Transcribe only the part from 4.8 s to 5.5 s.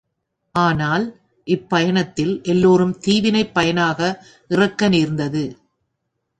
நேர்ந்தது.